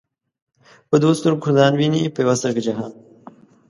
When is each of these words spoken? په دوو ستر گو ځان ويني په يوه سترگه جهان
په 0.89 0.95
دوو 1.01 1.13
ستر 1.19 1.33
گو 1.41 1.49
ځان 1.57 1.73
ويني 1.75 2.11
په 2.15 2.19
يوه 2.23 2.35
سترگه 2.39 2.61
جهان 2.67 2.91